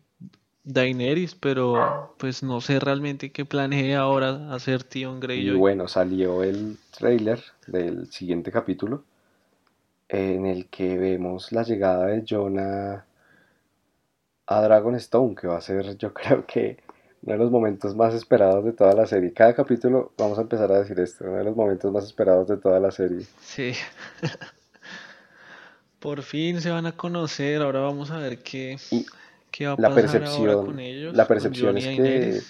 [0.66, 5.56] Daenerys, pero pues no sé realmente qué planea ahora hacer Tion Greyjoy.
[5.56, 9.04] Y bueno, salió el trailer del siguiente capítulo
[10.10, 13.06] en el que vemos la llegada de Jonah
[14.48, 16.78] a Dragonstone, que va a ser yo creo que
[17.22, 19.34] uno de los momentos más esperados de toda la serie.
[19.34, 22.58] Cada capítulo vamos a empezar a decir esto, uno de los momentos más esperados de
[22.58, 23.26] toda la serie.
[23.42, 23.74] Sí.
[26.00, 28.78] Por fin se van a conocer, ahora vamos a ver qué
[29.60, 30.78] la percepción,
[31.14, 32.42] La percepción es que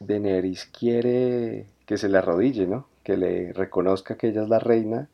[0.00, 2.86] Daenerys quiere que se le arrodille, ¿no?
[3.02, 5.08] Que le reconozca que ella es la reina.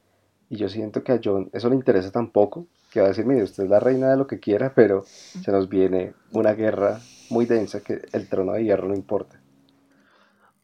[0.48, 3.42] Y yo siento que a John eso le interesa tampoco, que va a decir, mire,
[3.42, 7.46] usted es la reina de lo que quiera, pero se nos viene una guerra muy
[7.46, 9.40] densa que el trono de hierro no importa.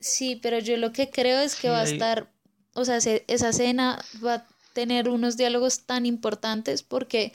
[0.00, 2.28] Sí, pero yo lo que creo es que va a estar,
[2.74, 7.32] o sea, esa escena va a tener unos diálogos tan importantes porque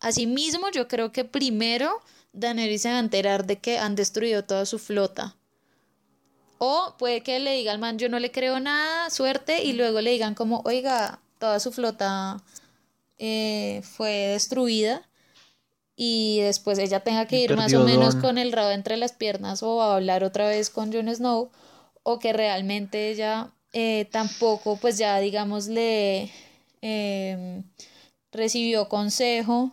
[0.00, 2.00] asimismo yo creo que primero
[2.34, 5.36] Daenerys se va a enterar de que han destruido toda su flota.
[6.58, 10.00] O puede que le diga al man, yo no le creo nada, suerte, y luego
[10.00, 12.42] le digan como, oiga, toda su flota
[13.18, 15.02] eh, fue destruida.
[15.96, 19.62] Y después ella tenga que ir más o menos con el rabo entre las piernas
[19.62, 21.50] o a hablar otra vez con Jon Snow.
[22.02, 26.30] O que realmente ella eh, tampoco, pues ya digamos, le...
[26.82, 27.62] Em,
[28.32, 29.70] recibió consejo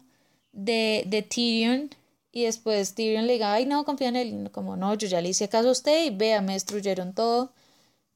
[0.54, 1.90] de, de Tyrion
[2.32, 5.30] y después Tyrion le diga, ay no, confía en él, como no, yo ya le
[5.30, 7.52] hice caso a usted y vea, me destruyeron todo,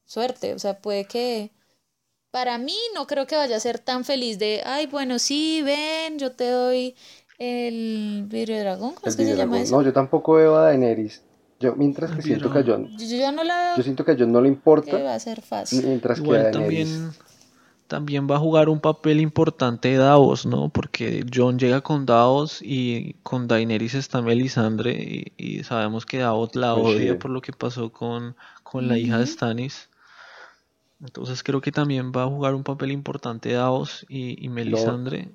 [0.04, 1.50] suerte, o sea, puede que
[2.30, 6.18] para mí no creo que vaya a ser tan feliz de, ay, bueno, sí, ven,
[6.18, 6.94] yo te doy
[7.38, 9.76] el vidrio dragón, ¿cómo es que se llama eso?
[9.76, 11.22] No, yo tampoco veo a Daenerys.
[11.58, 12.94] Yo, mientras que siento que a John.
[12.98, 13.72] Yo, no la...
[13.78, 14.98] yo siento que a John no le importa.
[14.98, 15.86] va a ser fácil.
[15.86, 16.52] Mientras que a Daenerys...
[16.52, 17.12] también
[17.86, 20.68] también va a jugar un papel importante Davos, ¿no?
[20.68, 26.74] Porque John llega con Davos y con Daenerys está Melisandre y, sabemos que Davos la
[26.74, 29.88] pues odia por lo que pasó con, con la hija de Stannis.
[31.00, 35.28] Entonces creo que también va a jugar un papel importante Davos y, y Melisandre.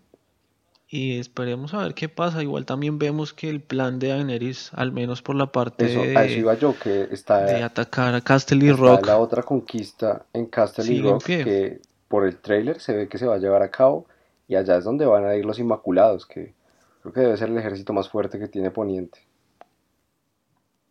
[0.93, 2.43] Y esperemos a ver qué pasa.
[2.43, 6.53] Igual también vemos que el plan de Daenerys, al menos por la parte de, iba
[6.55, 9.05] yo, que está, de atacar a Castle Rock.
[9.05, 11.81] La otra conquista en Castle Rock que
[12.11, 14.05] por el trailer se ve que se va a llevar a cabo
[14.47, 16.53] y allá es donde van a ir los Inmaculados, que
[17.01, 19.19] creo que debe ser el ejército más fuerte que tiene Poniente.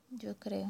[0.09, 0.67] Yo creo.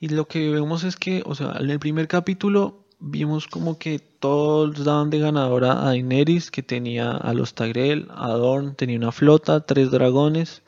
[0.00, 3.98] Y lo que vemos es que, o sea, en el primer capítulo vimos como que
[3.98, 9.12] todos daban de ganadora a Daenerys, que tenía a los Tyrell, a Dorn, tenía una
[9.12, 10.62] flota, tres dragones,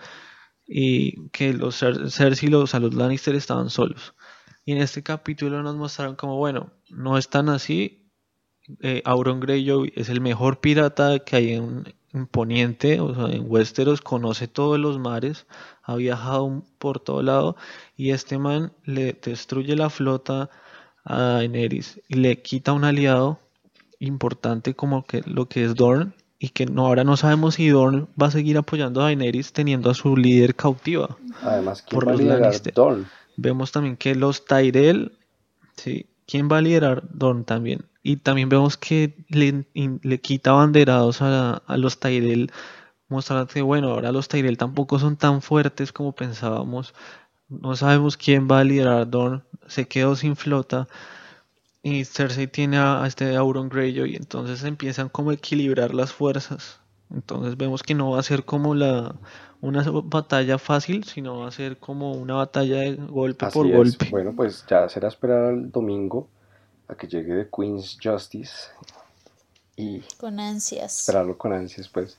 [0.67, 4.15] y que los Cersei y los, a los Lannister estaban solos.
[4.67, 8.08] Y en este capítulo nos mostraron como, bueno, no están así,
[8.81, 11.85] eh, Auron Greyjoy es el mejor pirata que hay en,
[12.31, 15.47] Poniente, o sea, en Westeros, conoce todos los mares,
[15.83, 17.55] ha viajado por todo lado
[17.97, 20.49] y este man le destruye la flota
[21.05, 23.39] a Daenerys y le quita un aliado
[24.01, 28.09] importante como que lo que es Dorn y que no ahora no sabemos si Dorn
[28.21, 31.19] va a seguir apoyando a Daenerys teniendo a su líder cautiva.
[31.43, 33.07] Además, ¿quién por va a Dorn?
[33.37, 35.13] Vemos también que los Tyrell,
[35.77, 37.87] sí, ¿quién va a liderar Dorn también?
[38.03, 42.53] Y también vemos que le, le quita banderados a, los Tyrell,
[43.09, 46.95] mostrando que, bueno, ahora los Tyrell tampoco son tan fuertes como pensábamos.
[47.49, 50.89] No sabemos quién va a liderar Dorn, se quedó sin flota.
[51.83, 56.81] Y Cersei tiene a, este Auron Greyjoy, y entonces empiezan como a equilibrar las fuerzas.
[57.11, 59.15] Entonces vemos que no va a ser como la
[59.61, 64.09] una batalla fácil, sino va a ser como una batalla de golpe por golpe.
[64.11, 66.29] Bueno, pues ya será esperar el domingo
[66.87, 68.69] a que llegue de Queen's Justice
[69.77, 71.01] y con ansias.
[71.01, 72.19] Esperarlo con ansias, pues.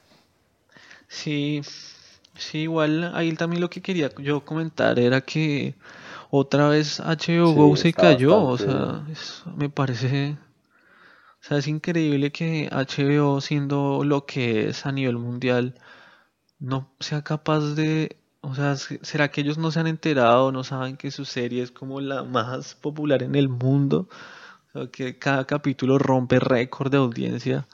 [1.08, 1.62] Sí,
[2.36, 5.76] sí, igual ahí también lo que quería yo comentar era que
[6.30, 9.06] otra vez HBO Go se cayó, o sea,
[9.56, 10.38] me parece,
[11.42, 15.76] o sea, es increíble que HBO siendo lo que es a nivel mundial
[16.60, 20.96] no sea capaz de o sea, ¿será que ellos no se han enterado, no saben
[20.96, 24.08] que su serie es como la más popular en el mundo?
[24.92, 27.68] que cada capítulo rompe récord de audiencia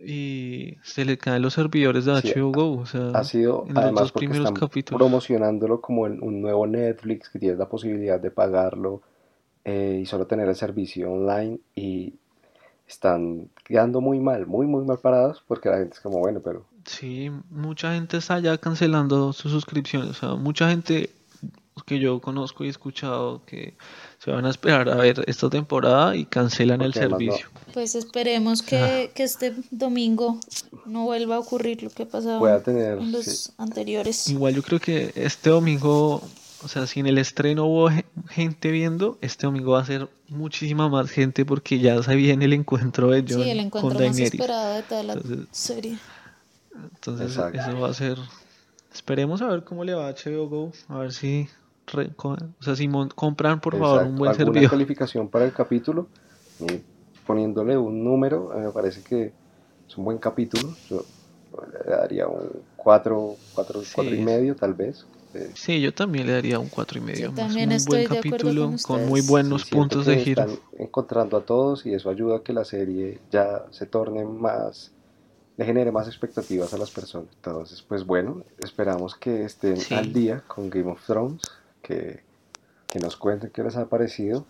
[0.00, 2.78] y se le caen los servidores de HBO Go.
[2.78, 4.98] O sea, ha sido en además los primeros capítulos.
[4.98, 9.02] promocionándolo como un nuevo Netflix que tienes la posibilidad de pagarlo
[9.64, 12.14] eh, y solo tener el servicio online y
[12.88, 16.64] están quedando muy mal, muy muy mal parados porque la gente es como bueno, pero
[16.84, 21.10] sí, mucha gente está ya cancelando sus suscripciones, o sea, mucha gente
[21.86, 23.74] que yo conozco y he escuchado que
[24.18, 27.46] se van a esperar a ver esta temporada y cancelan el servicio.
[27.72, 30.38] Pues esperemos que, este domingo
[30.86, 34.28] no vuelva a ocurrir lo que pasó en los anteriores.
[34.28, 36.22] Igual yo creo que este domingo,
[36.62, 37.90] o sea, si en el estreno hubo
[38.28, 42.52] gente viendo, este domingo va a ser muchísima más gente porque ya se viene el
[42.52, 45.18] encuentro de John sí, el encuentro más esperado de toda la
[45.50, 45.98] serie.
[46.74, 48.18] Entonces eso va a ser...
[48.92, 51.48] Esperemos a ver cómo le va a HBO Go, a ver si
[51.94, 54.68] o sea, si compran por favor un buen servicio.
[54.68, 56.08] calificación para el capítulo,
[57.26, 59.32] poniéndole un número, me parece que
[59.88, 60.74] es un buen capítulo.
[60.90, 61.04] Yo
[61.72, 65.06] le daría un 4, 4, y medio tal vez.
[65.54, 67.32] Sí, yo también le daría un 4 y medio.
[67.32, 70.42] también un buen capítulo con, muy buenos puntos de giro.
[70.42, 74.92] Están encontrando a todos y eso ayuda a que la serie ya se torne más
[75.58, 77.30] le genere más expectativas a las personas.
[77.34, 81.42] Entonces, pues bueno, esperamos que estén al día con Game of Thrones
[81.82, 82.22] que,
[83.00, 84.46] nos cuenten qué les ha parecido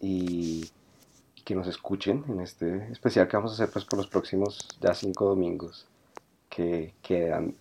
[0.00, 0.70] y,
[1.44, 4.94] que nos escuchen en este especial que vamos a hacer pues por los próximos ya
[4.94, 5.86] cinco domingos
[6.48, 7.56] que quedan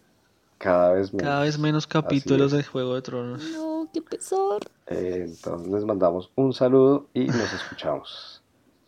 [0.62, 1.28] cada vez menos.
[1.28, 3.44] Cada vez menos capítulos de Juego de Tronos.
[3.52, 4.60] No, qué pesar.
[4.88, 8.44] Eh, entonces les mandamos un saludo y nos escuchamos.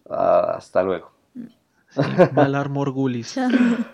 [0.07, 1.11] hasta luego.
[1.89, 2.01] Sí,
[2.33, 3.35] Valar Morgulis.